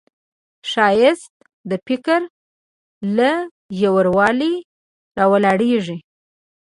ښایست 0.71 1.31
د 1.69 1.71
فکر 1.87 2.19
له 3.17 3.31
ژوروالي 3.79 4.53
راولاړیږي 5.17 5.97